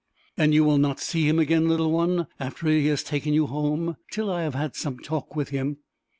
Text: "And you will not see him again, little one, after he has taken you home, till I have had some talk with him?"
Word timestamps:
"And 0.35 0.51
you 0.51 0.63
will 0.63 0.79
not 0.79 0.99
see 0.99 1.27
him 1.27 1.37
again, 1.37 1.69
little 1.69 1.91
one, 1.91 2.25
after 2.39 2.67
he 2.67 2.87
has 2.87 3.03
taken 3.03 3.35
you 3.35 3.45
home, 3.45 3.97
till 4.11 4.31
I 4.31 4.41
have 4.41 4.55
had 4.55 4.75
some 4.75 4.97
talk 4.97 5.35
with 5.35 5.49
him?" 5.49 5.77